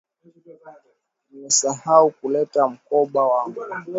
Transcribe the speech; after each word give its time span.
Nimesahau 1.29 2.09
kuleta 2.11 2.67
mkoba 2.67 3.27
wangu. 3.27 3.61